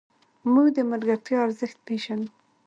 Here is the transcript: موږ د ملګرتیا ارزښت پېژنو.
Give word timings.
موږ 0.51 0.67
د 0.77 0.79
ملګرتیا 0.91 1.37
ارزښت 1.45 1.77
پېژنو. 1.85 2.27